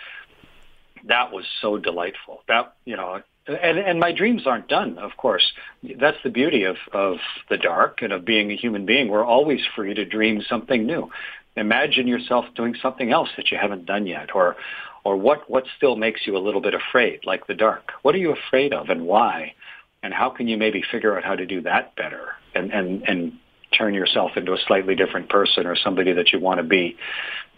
that 1.06 1.32
was 1.32 1.46
so 1.62 1.78
delightful. 1.78 2.44
That, 2.48 2.76
you 2.86 2.96
know, 2.96 3.22
and 3.50 3.78
and 3.80 4.00
my 4.00 4.12
dreams 4.12 4.46
aren't 4.46 4.68
done 4.68 4.98
of 4.98 5.12
course. 5.18 5.52
That's 6.00 6.18
the 6.24 6.30
beauty 6.30 6.64
of 6.64 6.78
of 6.94 7.18
the 7.50 7.58
dark 7.58 8.02
and 8.02 8.14
of 8.14 8.26
being 8.26 8.52
a 8.52 8.56
human 8.56 8.86
being. 8.86 9.10
We're 9.10 9.26
always 9.26 9.62
free 9.76 9.94
to 9.94 10.06
dream 10.06 10.42
something 10.48 10.86
new. 10.86 11.10
Imagine 11.56 12.08
yourself 12.08 12.46
doing 12.56 12.76
something 12.82 13.12
else 13.12 13.30
that 13.36 13.52
you 13.52 13.58
haven't 13.58 13.86
done 13.86 14.08
yet 14.08 14.36
or 14.36 14.56
or 15.04 15.18
what 15.18 15.50
what 15.50 15.66
still 15.78 15.96
makes 15.96 16.22
you 16.26 16.38
a 16.38 16.40
little 16.40 16.62
bit 16.62 16.74
afraid 16.74 17.22
like 17.26 17.48
the 17.48 17.56
dark. 17.56 17.92
What 18.02 18.16
are 18.16 18.20
you 18.20 18.34
afraid 18.34 18.74
of 18.74 18.90
and 18.90 19.06
why? 19.06 19.54
And 20.02 20.14
how 20.14 20.30
can 20.30 20.48
you 20.48 20.58
maybe 20.58 20.82
figure 20.92 21.18
out 21.18 21.24
how 21.24 21.36
to 21.36 21.46
do 21.46 21.62
that 21.62 21.96
better 21.96 22.34
and 22.56 22.72
and 22.72 23.04
and 23.08 23.34
turn 23.78 23.94
yourself 23.94 24.32
into 24.36 24.54
a 24.54 24.58
slightly 24.68 24.96
different 24.96 25.30
person 25.30 25.68
or 25.68 25.76
somebody 25.76 26.14
that 26.14 26.34
you 26.34 26.40
want 26.40 26.58
to 26.60 26.64
be 26.64 26.98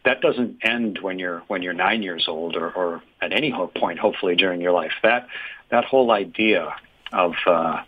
that 0.03 0.21
doesn't 0.21 0.57
end 0.63 0.99
when 1.01 1.19
you're 1.19 1.39
when 1.47 1.61
you're 1.61 1.73
nine 1.73 2.01
years 2.01 2.25
old 2.27 2.55
or, 2.55 2.71
or 2.71 3.03
at 3.21 3.31
any 3.33 3.53
point 3.75 3.99
hopefully 3.99 4.35
during 4.35 4.61
your 4.61 4.71
life 4.71 4.93
that 5.03 5.27
that 5.69 5.85
whole 5.85 6.11
idea 6.11 6.75
of 7.13 7.33
uh, 7.45 7.81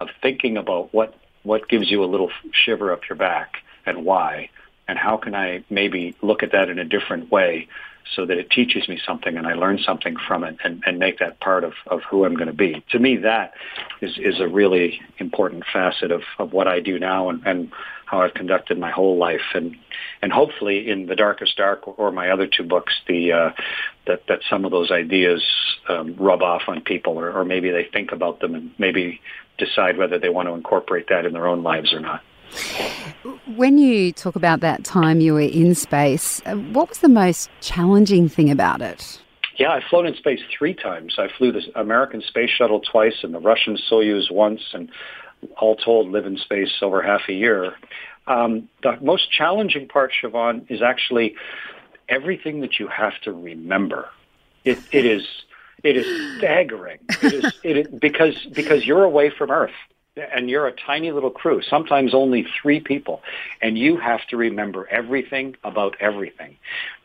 of 0.00 0.08
thinking 0.22 0.56
about 0.56 0.92
what 0.92 1.14
what 1.42 1.68
gives 1.68 1.90
you 1.90 2.04
a 2.04 2.06
little 2.06 2.30
shiver 2.52 2.92
up 2.92 3.08
your 3.08 3.16
back 3.16 3.58
and 3.86 4.04
why, 4.04 4.50
and 4.86 4.98
how 4.98 5.16
can 5.16 5.34
I 5.34 5.64
maybe 5.70 6.14
look 6.22 6.42
at 6.42 6.52
that 6.52 6.68
in 6.68 6.78
a 6.78 6.84
different 6.84 7.30
way 7.30 7.68
so 8.14 8.24
that 8.26 8.38
it 8.38 8.50
teaches 8.50 8.88
me 8.88 8.98
something 9.04 9.36
and 9.36 9.46
I 9.46 9.54
learn 9.54 9.78
something 9.78 10.16
from 10.16 10.44
it 10.44 10.56
and, 10.64 10.82
and 10.86 10.98
make 10.98 11.18
that 11.18 11.40
part 11.40 11.64
of, 11.64 11.74
of 11.86 12.00
who 12.08 12.24
I'm 12.24 12.34
going 12.34 12.48
to 12.48 12.54
be. 12.54 12.82
To 12.90 12.98
me, 12.98 13.16
that 13.18 13.52
is, 14.00 14.16
is 14.18 14.40
a 14.40 14.48
really 14.48 15.00
important 15.18 15.64
facet 15.70 16.10
of, 16.10 16.22
of 16.38 16.52
what 16.52 16.68
I 16.68 16.80
do 16.80 16.98
now 16.98 17.28
and, 17.28 17.42
and 17.46 17.72
how 18.08 18.22
I've 18.22 18.34
conducted 18.34 18.78
my 18.78 18.90
whole 18.90 19.18
life. 19.18 19.54
And, 19.54 19.76
and 20.22 20.32
hopefully 20.32 20.88
in 20.88 21.06
The 21.06 21.16
Darkest 21.16 21.56
Dark 21.56 21.98
or 21.98 22.10
my 22.10 22.30
other 22.30 22.46
two 22.46 22.64
books, 22.64 22.94
the, 23.06 23.32
uh, 23.32 23.50
that, 24.06 24.22
that 24.28 24.40
some 24.48 24.64
of 24.64 24.70
those 24.70 24.90
ideas 24.90 25.42
um, 25.88 26.16
rub 26.18 26.42
off 26.42 26.62
on 26.68 26.80
people 26.80 27.18
or, 27.18 27.30
or 27.30 27.44
maybe 27.44 27.70
they 27.70 27.84
think 27.92 28.12
about 28.12 28.40
them 28.40 28.54
and 28.54 28.70
maybe 28.78 29.20
decide 29.58 29.98
whether 29.98 30.18
they 30.18 30.28
want 30.28 30.48
to 30.48 30.54
incorporate 30.54 31.08
that 31.08 31.26
in 31.26 31.32
their 31.32 31.46
own 31.46 31.62
lives 31.62 31.92
or 31.92 32.00
not. 32.00 32.22
When 33.56 33.76
you 33.76 34.12
talk 34.12 34.36
about 34.36 34.60
that 34.60 34.84
time 34.84 35.20
you 35.20 35.34
were 35.34 35.40
in 35.40 35.74
space, 35.74 36.40
uh, 36.46 36.54
what 36.54 36.88
was 36.88 36.98
the 36.98 37.08
most 37.08 37.50
challenging 37.60 38.28
thing 38.28 38.50
about 38.50 38.80
it? 38.80 39.20
Yeah, 39.58 39.72
I've 39.72 39.82
flown 39.90 40.06
in 40.06 40.14
space 40.14 40.40
three 40.56 40.72
times. 40.72 41.16
I 41.18 41.28
flew 41.36 41.52
the 41.52 41.62
American 41.74 42.22
space 42.22 42.48
shuttle 42.48 42.80
twice 42.80 43.16
and 43.22 43.34
the 43.34 43.40
Russian 43.40 43.76
Soyuz 43.90 44.30
once, 44.30 44.62
and 44.72 44.88
all 45.56 45.76
told, 45.76 46.10
live 46.10 46.26
in 46.26 46.36
space 46.38 46.72
over 46.82 47.02
half 47.02 47.22
a 47.28 47.32
year. 47.32 47.74
Um, 48.26 48.68
the 48.82 48.98
most 49.00 49.30
challenging 49.32 49.88
part, 49.88 50.12
Shevonne, 50.12 50.70
is 50.70 50.82
actually 50.82 51.36
everything 52.08 52.60
that 52.60 52.78
you 52.78 52.88
have 52.88 53.18
to 53.22 53.32
remember. 53.32 54.08
It, 54.64 54.78
it 54.92 55.06
is 55.06 55.26
it 55.82 55.96
is 55.96 56.38
staggering. 56.38 56.98
It 57.22 57.54
is, 57.64 57.86
because 57.88 58.36
because 58.52 58.84
you're 58.84 59.04
away 59.04 59.30
from 59.30 59.50
Earth 59.50 59.70
and 60.16 60.50
you're 60.50 60.66
a 60.66 60.72
tiny 60.72 61.12
little 61.12 61.30
crew, 61.30 61.62
sometimes 61.62 62.14
only 62.14 62.46
three 62.60 62.80
people, 62.80 63.22
and 63.62 63.78
you 63.78 63.96
have 63.96 64.26
to 64.28 64.36
remember 64.36 64.88
everything 64.88 65.56
about 65.62 65.96
everything. 66.00 66.56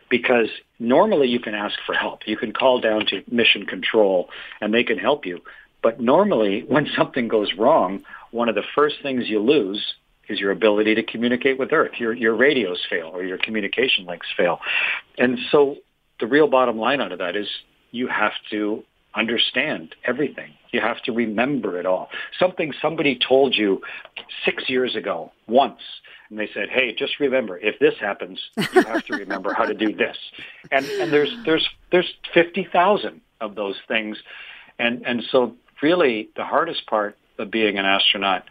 Because 0.10 0.50
normally 0.80 1.28
you 1.28 1.40
can 1.40 1.56
ask 1.56 1.78
for 1.86 1.94
help. 1.96 2.28
You 2.28 2.38
can 2.38 2.54
call 2.54 2.80
down 2.80 3.06
to 3.08 3.24
mission 3.32 3.66
control 3.66 4.30
and 4.62 4.74
they 4.74 4.84
can 4.84 4.98
help 4.98 5.26
you. 5.26 5.42
But 5.82 6.00
normally 6.00 6.64
when 6.68 6.88
something 6.96 7.28
goes 7.28 7.54
wrong, 7.56 8.04
one 8.34 8.50
of 8.50 8.56
the 8.56 8.64
first 8.76 8.96
things 9.02 9.30
you 9.30 9.40
lose 9.40 9.94
is 10.28 10.40
your 10.40 10.52
ability 10.52 10.96
to 10.96 11.04
communicate 11.04 11.60
with 11.60 11.72
Earth. 11.72 11.92
Your, 12.00 12.14
your 12.14 12.36
radios 12.36 12.82
fail 12.90 13.12
or 13.14 13.24
your 13.24 13.38
communication 13.38 14.06
links 14.06 14.28
fail. 14.36 14.60
And 15.18 15.38
so 15.52 15.78
the 16.20 16.28
real 16.28 16.48
bottom 16.48 16.78
line 16.78 17.02
out 17.02 17.12
of 17.12 17.20
that 17.20 17.36
is 17.36 17.48
you 17.92 18.08
have 18.08 18.32
to 18.50 18.84
understand 19.16 19.96
everything. 20.06 20.52
You 20.72 20.82
have 20.82 21.02
to 21.04 21.12
remember 21.12 21.80
it 21.80 21.86
all. 21.86 22.10
Something 22.40 22.74
somebody 22.82 23.20
told 23.28 23.56
you 23.56 23.82
six 24.44 24.68
years 24.68 24.96
ago 24.96 25.32
once, 25.48 25.82
and 26.30 26.40
they 26.40 26.50
said, 26.54 26.70
"Hey, 26.70 26.96
just 26.96 27.20
remember, 27.20 27.60
if 27.60 27.78
this 27.78 27.94
happens, 28.00 28.40
you 28.58 28.82
have 28.82 29.06
to 29.06 29.18
remember 29.18 29.54
how 29.54 29.66
to 29.66 29.76
do 29.76 29.94
this." 29.94 30.18
And 30.72 30.84
and 30.86 31.14
there's 31.14 31.32
there's 31.46 31.68
there's 31.92 32.12
fifty 32.34 32.68
thousand 32.72 33.22
of 33.40 33.54
those 33.54 33.76
things, 33.88 34.18
and 34.80 35.06
and 35.06 35.24
so 35.32 35.54
really 35.84 36.30
the 36.36 36.44
hardest 36.44 36.88
part 36.88 37.18
of 37.38 37.52
being 37.52 37.78
an 37.78 37.86
astronaut 37.86 38.44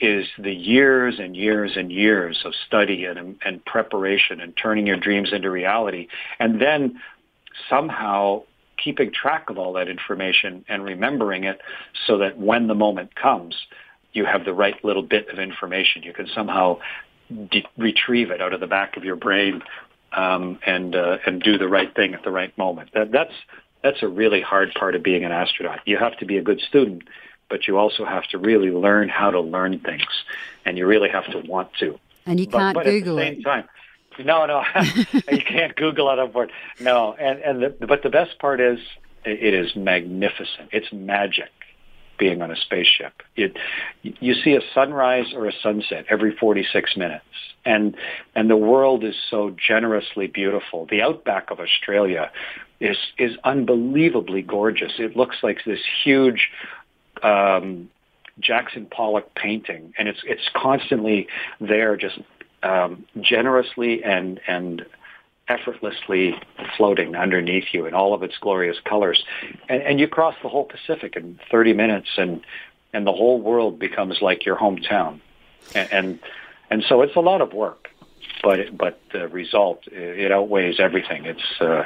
is 0.00 0.26
the 0.38 0.52
years 0.52 1.20
and 1.20 1.36
years 1.36 1.72
and 1.76 1.92
years 1.92 2.42
of 2.44 2.52
study 2.66 3.04
and, 3.04 3.36
and 3.44 3.64
preparation 3.64 4.40
and 4.40 4.56
turning 4.56 4.86
your 4.86 4.96
dreams 4.96 5.32
into 5.32 5.48
reality, 5.48 6.08
and 6.40 6.60
then 6.60 7.00
somehow 7.70 8.42
keeping 8.82 9.12
track 9.12 9.48
of 9.48 9.58
all 9.58 9.74
that 9.74 9.88
information 9.88 10.64
and 10.68 10.84
remembering 10.84 11.44
it 11.44 11.60
so 12.06 12.18
that 12.18 12.36
when 12.36 12.66
the 12.66 12.74
moment 12.74 13.14
comes, 13.14 13.54
you 14.12 14.24
have 14.24 14.44
the 14.44 14.52
right 14.52 14.84
little 14.84 15.02
bit 15.02 15.28
of 15.28 15.38
information. 15.38 16.02
You 16.02 16.12
can 16.12 16.26
somehow 16.34 16.78
de- 17.50 17.66
retrieve 17.78 18.30
it 18.30 18.42
out 18.42 18.52
of 18.52 18.60
the 18.60 18.66
back 18.66 18.96
of 18.96 19.04
your 19.04 19.16
brain 19.16 19.62
um, 20.12 20.58
and 20.66 20.94
uh, 20.94 21.18
and 21.24 21.42
do 21.42 21.56
the 21.58 21.68
right 21.68 21.94
thing 21.94 22.14
at 22.14 22.22
the 22.24 22.30
right 22.30 22.56
moment. 22.58 22.90
That, 22.92 23.12
that's 23.12 23.32
that's 23.82 24.02
a 24.02 24.08
really 24.08 24.40
hard 24.40 24.74
part 24.74 24.94
of 24.94 25.02
being 25.02 25.24
an 25.24 25.32
astronaut. 25.32 25.80
You 25.86 25.96
have 25.98 26.16
to 26.18 26.26
be 26.26 26.36
a 26.36 26.42
good 26.42 26.60
student, 26.60 27.04
but 27.52 27.68
you 27.68 27.76
also 27.76 28.06
have 28.06 28.26
to 28.28 28.38
really 28.38 28.70
learn 28.70 29.10
how 29.10 29.30
to 29.30 29.38
learn 29.38 29.78
things, 29.78 30.08
and 30.64 30.78
you 30.78 30.86
really 30.86 31.10
have 31.10 31.26
to 31.26 31.38
want 31.40 31.68
to. 31.74 31.98
And 32.24 32.40
you 32.40 32.46
can't 32.46 32.74
but, 32.74 32.84
but 32.84 32.90
Google 32.90 33.18
at 33.18 33.24
the 33.24 33.30
same 33.30 33.40
it. 33.40 33.44
Time, 33.44 33.68
no, 34.24 34.46
no, 34.46 34.64
you 35.30 35.44
can't 35.44 35.76
Google 35.76 36.10
it 36.10 36.18
on 36.18 36.32
board. 36.32 36.50
No, 36.80 37.12
and 37.12 37.40
and 37.40 37.62
the, 37.62 37.86
but 37.86 38.02
the 38.02 38.08
best 38.08 38.38
part 38.38 38.58
is 38.62 38.78
it 39.26 39.52
is 39.52 39.76
magnificent. 39.76 40.70
It's 40.72 40.90
magic 40.94 41.50
being 42.18 42.40
on 42.40 42.50
a 42.50 42.56
spaceship. 42.56 43.22
It 43.36 43.58
you 44.00 44.34
see 44.34 44.54
a 44.54 44.62
sunrise 44.72 45.34
or 45.34 45.46
a 45.46 45.52
sunset 45.62 46.06
every 46.08 46.34
46 46.34 46.96
minutes, 46.96 47.24
and 47.66 47.94
and 48.34 48.48
the 48.48 48.56
world 48.56 49.04
is 49.04 49.16
so 49.30 49.50
generously 49.50 50.26
beautiful. 50.26 50.86
The 50.86 51.02
outback 51.02 51.50
of 51.50 51.60
Australia 51.60 52.30
is 52.80 52.96
is 53.18 53.36
unbelievably 53.44 54.42
gorgeous. 54.42 54.92
It 54.98 55.16
looks 55.16 55.36
like 55.42 55.58
this 55.66 55.80
huge. 56.02 56.50
Um, 57.22 57.90
Jackson 58.40 58.86
Pollock 58.86 59.34
painting, 59.34 59.92
and 59.98 60.08
it's 60.08 60.20
it's 60.24 60.48
constantly 60.54 61.28
there, 61.60 61.96
just 61.96 62.18
um, 62.62 63.04
generously 63.20 64.02
and 64.02 64.40
and 64.46 64.86
effortlessly 65.48 66.34
floating 66.76 67.16
underneath 67.16 67.66
you 67.72 67.86
in 67.86 67.94
all 67.94 68.14
of 68.14 68.22
its 68.22 68.38
glorious 68.38 68.78
colors. 68.84 69.24
And, 69.68 69.82
and 69.82 70.00
you 70.00 70.08
cross 70.08 70.34
the 70.42 70.48
whole 70.48 70.64
Pacific 70.64 71.16
in 71.16 71.38
30 71.50 71.72
minutes, 71.74 72.10
and 72.16 72.42
and 72.92 73.06
the 73.06 73.12
whole 73.12 73.40
world 73.40 73.78
becomes 73.78 74.20
like 74.20 74.44
your 74.44 74.56
hometown. 74.56 75.20
And 75.74 75.92
and, 75.92 76.18
and 76.70 76.84
so 76.88 77.02
it's 77.02 77.16
a 77.16 77.20
lot 77.20 77.40
of 77.40 77.52
work, 77.52 77.90
but 78.42 78.60
it, 78.60 78.78
but 78.78 79.00
the 79.12 79.28
result 79.28 79.82
it 79.86 80.32
outweighs 80.32 80.80
everything. 80.80 81.26
It's 81.26 81.60
uh, 81.60 81.84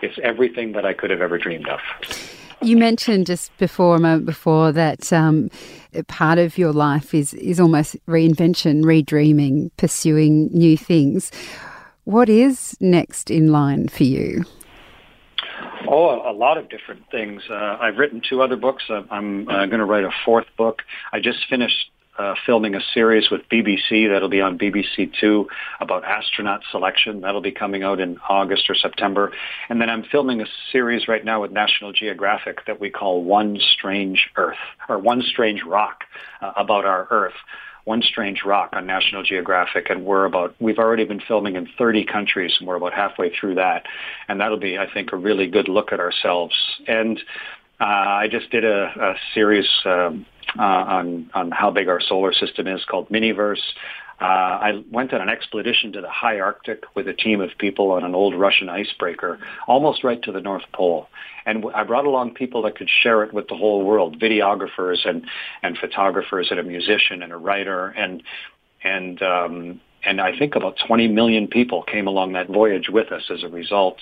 it's 0.00 0.18
everything 0.22 0.72
that 0.72 0.84
I 0.84 0.92
could 0.92 1.10
have 1.10 1.20
ever 1.20 1.38
dreamed 1.38 1.68
of. 1.68 1.80
You 2.62 2.76
mentioned 2.76 3.26
just 3.26 3.56
before 3.58 3.96
a 3.96 4.00
moment 4.00 4.24
before 4.24 4.70
that 4.72 5.12
um, 5.12 5.50
part 6.06 6.38
of 6.38 6.56
your 6.56 6.72
life 6.72 7.12
is 7.12 7.34
is 7.34 7.58
almost 7.58 7.96
reinvention, 8.06 8.84
redreaming, 8.84 9.70
pursuing 9.76 10.46
new 10.52 10.76
things. 10.76 11.32
What 12.04 12.28
is 12.28 12.76
next 12.80 13.30
in 13.30 13.50
line 13.50 13.88
for 13.88 14.04
you? 14.04 14.44
Oh, 15.88 16.22
a 16.28 16.32
lot 16.32 16.56
of 16.56 16.68
different 16.68 17.02
things. 17.10 17.42
Uh, 17.50 17.78
I've 17.80 17.98
written 17.98 18.22
two 18.26 18.40
other 18.42 18.56
books. 18.56 18.84
I'm 18.88 19.48
uh, 19.48 19.66
going 19.66 19.80
to 19.80 19.84
write 19.84 20.04
a 20.04 20.10
fourth 20.24 20.46
book. 20.56 20.82
I 21.12 21.20
just 21.20 21.40
finished 21.50 21.90
uh, 22.18 22.34
filming 22.44 22.74
a 22.74 22.80
series 22.92 23.30
with 23.30 23.40
BBC 23.50 24.08
that'll 24.12 24.28
be 24.28 24.40
on 24.40 24.58
BBC 24.58 25.12
Two 25.20 25.48
about 25.80 26.04
astronaut 26.04 26.60
selection. 26.70 27.22
That'll 27.22 27.40
be 27.40 27.52
coming 27.52 27.82
out 27.82 28.00
in 28.00 28.18
August 28.28 28.68
or 28.68 28.74
September. 28.74 29.32
And 29.68 29.80
then 29.80 29.88
I'm 29.88 30.04
filming 30.04 30.40
a 30.40 30.46
series 30.70 31.08
right 31.08 31.24
now 31.24 31.40
with 31.42 31.52
National 31.52 31.92
Geographic 31.92 32.66
that 32.66 32.80
we 32.80 32.90
call 32.90 33.24
One 33.24 33.58
Strange 33.74 34.28
Earth 34.36 34.56
or 34.88 34.98
One 34.98 35.22
Strange 35.22 35.62
Rock 35.64 36.04
uh, 36.40 36.52
about 36.56 36.84
our 36.84 37.08
Earth. 37.10 37.34
One 37.84 38.00
Strange 38.02 38.44
Rock 38.44 38.70
on 38.74 38.86
National 38.86 39.24
Geographic, 39.24 39.90
and 39.90 40.04
we're 40.04 40.24
about 40.24 40.54
we've 40.60 40.78
already 40.78 41.04
been 41.04 41.20
filming 41.26 41.56
in 41.56 41.66
30 41.76 42.04
countries, 42.04 42.52
and 42.60 42.68
we're 42.68 42.76
about 42.76 42.92
halfway 42.92 43.34
through 43.34 43.56
that, 43.56 43.86
and 44.28 44.40
that'll 44.40 44.56
be, 44.56 44.78
I 44.78 44.86
think, 44.92 45.12
a 45.12 45.16
really 45.16 45.48
good 45.48 45.68
look 45.68 45.92
at 45.92 45.98
ourselves. 45.98 46.54
And 46.86 47.20
Uh, 47.80 47.84
I 48.24 48.28
just 48.30 48.48
did 48.50 48.64
a, 48.64 48.84
a 48.84 49.14
series 49.34 49.66
um, 49.84 50.24
uh, 50.58 50.62
on 50.62 51.30
on 51.34 51.50
how 51.50 51.70
big 51.70 51.88
our 51.88 52.00
solar 52.00 52.32
system 52.32 52.66
is 52.66 52.84
called 52.84 53.08
Miniverse. 53.08 53.62
Uh, 54.20 54.24
I 54.24 54.84
went 54.92 55.12
on 55.12 55.20
an 55.20 55.28
expedition 55.28 55.92
to 55.94 56.00
the 56.00 56.08
high 56.08 56.38
Arctic 56.38 56.84
with 56.94 57.08
a 57.08 57.12
team 57.12 57.40
of 57.40 57.50
people 57.58 57.90
on 57.90 58.04
an 58.04 58.14
old 58.14 58.36
Russian 58.38 58.68
icebreaker, 58.68 59.40
almost 59.66 60.04
right 60.04 60.22
to 60.22 60.30
the 60.30 60.40
North 60.40 60.62
Pole. 60.72 61.08
And 61.44 61.64
I 61.74 61.82
brought 61.82 62.04
along 62.04 62.34
people 62.34 62.62
that 62.62 62.76
could 62.76 62.88
share 62.88 63.24
it 63.24 63.34
with 63.34 63.48
the 63.48 63.56
whole 63.56 63.84
world, 63.84 64.20
videographers 64.20 65.08
and, 65.08 65.26
and 65.64 65.76
photographers 65.76 66.48
and 66.52 66.60
a 66.60 66.62
musician 66.62 67.20
and 67.24 67.32
a 67.32 67.36
writer. 67.36 67.88
And, 67.88 68.22
and, 68.84 69.20
um, 69.22 69.80
and 70.04 70.20
I 70.20 70.38
think 70.38 70.54
about 70.54 70.76
20 70.86 71.08
million 71.08 71.48
people 71.48 71.82
came 71.82 72.06
along 72.06 72.34
that 72.34 72.46
voyage 72.46 72.88
with 72.88 73.10
us 73.10 73.24
as 73.28 73.42
a 73.42 73.48
result 73.48 73.98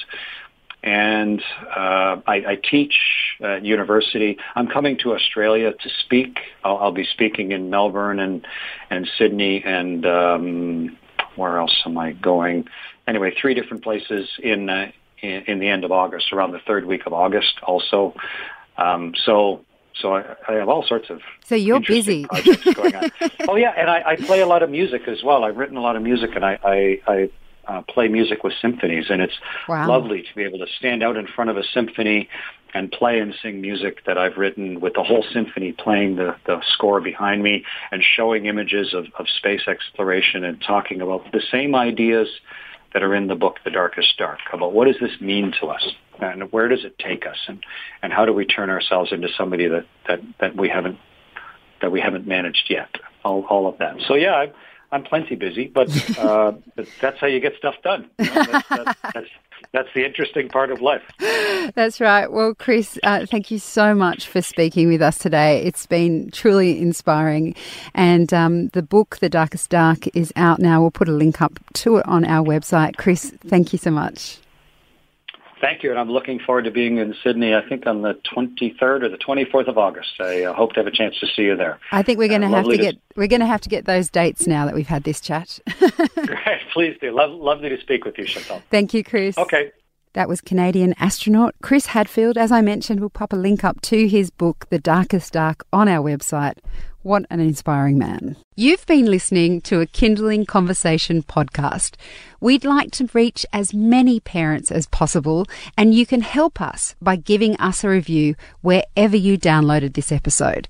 and 0.82 1.42
uh, 1.76 2.20
I, 2.26 2.34
I 2.48 2.58
teach 2.70 2.94
at 3.40 3.64
university. 3.64 4.38
I'm 4.54 4.66
coming 4.66 4.96
to 4.98 5.12
Australia 5.14 5.72
to 5.72 5.90
speak. 6.04 6.38
I'll, 6.64 6.78
I'll 6.78 6.92
be 6.92 7.04
speaking 7.04 7.52
in 7.52 7.70
Melbourne 7.70 8.18
and 8.18 8.46
and 8.88 9.08
Sydney 9.18 9.62
and 9.64 10.06
um, 10.06 10.96
where 11.36 11.58
else 11.58 11.82
am 11.84 11.98
I 11.98 12.12
going? 12.12 12.66
Anyway, 13.06 13.34
three 13.40 13.54
different 13.54 13.82
places 13.82 14.28
in, 14.42 14.68
uh, 14.68 14.90
in 15.22 15.42
in 15.46 15.58
the 15.58 15.68
end 15.68 15.84
of 15.84 15.92
August, 15.92 16.32
around 16.32 16.52
the 16.52 16.60
third 16.60 16.86
week 16.86 17.06
of 17.06 17.12
August. 17.12 17.54
Also, 17.62 18.14
um, 18.78 19.12
so 19.24 19.64
so 20.00 20.14
I, 20.14 20.36
I, 20.48 20.52
have 20.54 20.68
all 20.68 20.84
sorts 20.86 21.10
of 21.10 21.20
so 21.44 21.54
you're 21.54 21.80
busy 21.80 22.24
going 22.74 22.94
on. 22.94 23.10
oh 23.48 23.56
yeah, 23.56 23.74
and 23.76 23.90
I, 23.90 24.02
I 24.06 24.16
play 24.16 24.40
a 24.40 24.46
lot 24.46 24.62
of 24.62 24.70
music 24.70 25.02
as 25.08 25.22
well. 25.22 25.44
I've 25.44 25.56
written 25.56 25.76
a 25.76 25.82
lot 25.82 25.96
of 25.96 26.02
music, 26.02 26.30
and 26.34 26.44
I 26.44 26.58
I, 26.64 27.00
I 27.06 27.30
uh, 27.70 27.82
play 27.82 28.08
music 28.08 28.42
with 28.42 28.52
symphonies, 28.60 29.06
and 29.10 29.22
it's 29.22 29.38
wow. 29.68 29.88
lovely 29.88 30.22
to 30.22 30.34
be 30.34 30.42
able 30.42 30.58
to 30.58 30.66
stand 30.78 31.02
out 31.02 31.16
in 31.16 31.26
front 31.26 31.50
of 31.50 31.56
a 31.56 31.62
symphony 31.72 32.28
and 32.74 32.90
play 32.90 33.18
and 33.20 33.34
sing 33.42 33.60
music 33.60 34.04
that 34.06 34.18
I've 34.18 34.36
written 34.36 34.80
with 34.80 34.94
the 34.94 35.02
whole 35.02 35.24
symphony 35.32 35.72
playing 35.72 36.16
the, 36.16 36.36
the 36.46 36.60
score 36.72 37.00
behind 37.00 37.42
me 37.42 37.64
and 37.90 38.02
showing 38.02 38.46
images 38.46 38.92
of, 38.94 39.06
of 39.18 39.26
space 39.28 39.62
exploration 39.68 40.44
and 40.44 40.60
talking 40.60 41.00
about 41.00 41.30
the 41.32 41.42
same 41.50 41.74
ideas 41.74 42.28
that 42.92 43.02
are 43.02 43.14
in 43.14 43.28
the 43.28 43.34
book 43.36 43.56
The 43.64 43.70
Darkest 43.70 44.16
Dark 44.18 44.40
about 44.52 44.72
what 44.72 44.86
does 44.86 44.96
this 45.00 45.20
mean 45.20 45.52
to 45.60 45.68
us 45.68 45.84
and 46.20 46.50
where 46.52 46.68
does 46.68 46.84
it 46.84 46.98
take 46.98 47.26
us 47.26 47.38
and, 47.46 47.62
and 48.02 48.12
how 48.12 48.24
do 48.24 48.32
we 48.32 48.44
turn 48.44 48.68
ourselves 48.68 49.12
into 49.12 49.28
somebody 49.36 49.68
that, 49.68 49.86
that, 50.08 50.20
that 50.40 50.56
we 50.56 50.68
haven't 50.68 50.98
that 51.80 51.90
we 51.90 52.00
haven't 52.00 52.26
managed 52.26 52.66
yet. 52.68 52.94
All, 53.24 53.44
all 53.48 53.66
of 53.66 53.78
that. 53.78 53.96
So 54.06 54.14
yeah, 54.14 54.34
I, 54.34 54.52
I'm 54.92 55.04
plenty 55.04 55.36
busy, 55.36 55.68
but, 55.68 55.88
uh, 56.18 56.52
but 56.76 56.88
that's 57.00 57.18
how 57.18 57.26
you 57.26 57.40
get 57.40 57.56
stuff 57.56 57.76
done. 57.82 58.10
You 58.18 58.26
know, 58.26 58.42
that's, 58.44 58.68
that's, 58.68 59.00
that's, 59.14 59.28
that's, 59.72 59.88
the 59.94 60.04
interesting 60.04 60.48
part 60.48 60.70
of 60.70 60.80
life. 60.80 61.02
That's 61.74 62.00
right. 62.00 62.30
Well, 62.30 62.54
Chris, 62.54 62.98
uh, 63.04 63.26
thank 63.26 63.50
you 63.50 63.58
so 63.58 63.94
much 63.94 64.26
for 64.26 64.42
speaking 64.42 64.88
with 64.88 65.00
us 65.00 65.18
today. 65.18 65.62
It's 65.62 65.86
been 65.86 66.30
truly 66.32 66.80
inspiring. 66.80 67.54
And 67.94 68.32
um, 68.34 68.68
the 68.68 68.82
book, 68.82 69.18
The 69.18 69.28
Darkest 69.28 69.70
Dark, 69.70 70.08
is 70.16 70.32
out 70.34 70.58
now. 70.58 70.80
We'll 70.80 70.90
put 70.90 71.08
a 71.08 71.12
link 71.12 71.40
up 71.40 71.60
to 71.74 71.98
it 71.98 72.06
on 72.06 72.24
our 72.24 72.44
website. 72.44 72.96
Chris, 72.96 73.32
thank 73.46 73.72
you 73.72 73.78
so 73.78 73.90
much. 73.90 74.38
Thank 75.60 75.82
you, 75.82 75.90
and 75.90 75.98
I'm 75.98 76.10
looking 76.10 76.38
forward 76.38 76.64
to 76.64 76.70
being 76.70 76.96
in 76.96 77.14
Sydney. 77.22 77.54
I 77.54 77.66
think 77.68 77.86
on 77.86 78.02
the 78.02 78.14
23rd 78.34 79.02
or 79.02 79.08
the 79.08 79.18
24th 79.18 79.68
of 79.68 79.76
August. 79.76 80.12
I 80.18 80.44
uh, 80.44 80.54
hope 80.54 80.72
to 80.72 80.80
have 80.80 80.86
a 80.86 80.90
chance 80.90 81.18
to 81.20 81.26
see 81.26 81.42
you 81.42 81.56
there. 81.56 81.78
I 81.92 82.02
think 82.02 82.18
we're 82.18 82.28
going 82.28 82.40
to 82.40 82.46
uh, 82.46 82.50
have 82.50 82.66
to 82.66 82.78
get 82.78 82.96
we're 83.16 83.26
going 83.26 83.40
to 83.40 83.46
have 83.46 83.60
to 83.62 83.68
get 83.68 83.84
those 83.84 84.08
dates 84.08 84.46
now 84.46 84.64
that 84.66 84.74
we've 84.74 84.86
had 84.86 85.04
this 85.04 85.20
chat. 85.20 85.60
Great, 85.78 86.60
please 86.72 86.96
do. 87.00 87.12
Lo- 87.12 87.36
lovely 87.36 87.68
to 87.68 87.80
speak 87.80 88.04
with 88.04 88.16
you, 88.18 88.24
Chantal. 88.24 88.62
Thank 88.70 88.94
you, 88.94 89.04
Chris. 89.04 89.36
Okay. 89.36 89.72
That 90.14 90.28
was 90.28 90.40
Canadian 90.40 90.94
astronaut 90.98 91.54
Chris 91.62 91.86
Hadfield. 91.86 92.36
As 92.36 92.50
I 92.50 92.62
mentioned, 92.62 92.98
we'll 92.98 93.10
pop 93.10 93.32
a 93.32 93.36
link 93.36 93.62
up 93.62 93.80
to 93.82 94.08
his 94.08 94.30
book, 94.30 94.66
The 94.68 94.80
Darkest 94.80 95.32
Dark, 95.32 95.64
on 95.72 95.86
our 95.86 96.04
website. 96.04 96.58
What 97.02 97.26
an 97.30 97.38
inspiring 97.38 97.96
man. 97.96 98.36
You've 98.56 98.84
been 98.86 99.06
listening 99.06 99.60
to 99.62 99.80
a 99.80 99.86
Kinderling 99.86 100.48
Conversation 100.48 101.22
podcast. 101.22 101.94
We'd 102.40 102.64
like 102.64 102.90
to 102.92 103.08
reach 103.14 103.46
as 103.52 103.72
many 103.72 104.18
parents 104.18 104.72
as 104.72 104.88
possible, 104.88 105.46
and 105.78 105.94
you 105.94 106.04
can 106.04 106.22
help 106.22 106.60
us 106.60 106.96
by 107.00 107.14
giving 107.14 107.56
us 107.56 107.84
a 107.84 107.88
review 107.88 108.34
wherever 108.62 109.16
you 109.16 109.38
downloaded 109.38 109.94
this 109.94 110.10
episode. 110.10 110.66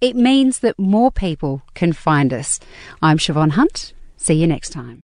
It 0.00 0.14
means 0.14 0.60
that 0.60 0.78
more 0.78 1.10
people 1.10 1.62
can 1.74 1.92
find 1.92 2.32
us. 2.32 2.60
I'm 3.02 3.18
Shevonne 3.18 3.52
Hunt. 3.52 3.94
See 4.16 4.34
you 4.34 4.46
next 4.46 4.70
time. 4.70 5.00